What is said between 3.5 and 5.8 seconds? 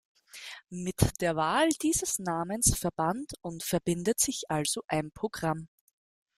verbindet sich also ein Programm.